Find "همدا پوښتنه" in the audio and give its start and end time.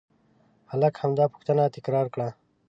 1.01-1.63